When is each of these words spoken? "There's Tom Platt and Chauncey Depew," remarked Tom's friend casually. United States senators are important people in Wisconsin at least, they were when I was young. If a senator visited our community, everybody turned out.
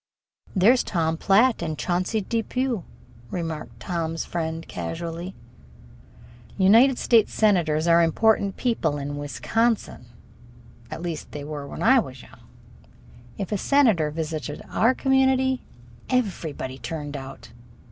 "There's 0.55 0.81
Tom 0.83 1.15
Platt 1.15 1.61
and 1.61 1.77
Chauncey 1.77 2.21
Depew," 2.21 2.85
remarked 3.29 3.79
Tom's 3.81 4.25
friend 4.25 4.67
casually. 4.67 5.35
United 6.57 6.97
States 6.97 7.31
senators 7.35 7.87
are 7.87 8.01
important 8.01 8.57
people 8.57 8.97
in 8.97 9.15
Wisconsin 9.17 10.07
at 10.89 11.03
least, 11.03 11.33
they 11.33 11.43
were 11.43 11.67
when 11.67 11.83
I 11.83 11.99
was 11.99 12.23
young. 12.23 12.39
If 13.37 13.51
a 13.51 13.59
senator 13.59 14.09
visited 14.09 14.63
our 14.71 14.95
community, 14.95 15.61
everybody 16.09 16.79
turned 16.79 17.15
out. 17.15 17.51